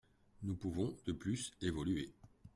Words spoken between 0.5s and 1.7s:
pouvons, de plus,